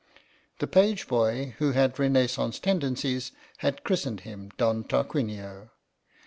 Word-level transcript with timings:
The 0.57 0.65
page 0.65 1.07
boy, 1.07 1.53
who 1.59 1.73
had 1.73 1.99
Renaissance 1.99 2.57
tendencies, 2.57 3.33
had 3.57 3.83
christened 3.83 4.21
him 4.21 4.49
Don 4.57 4.83
Tarquinio. 4.83 5.69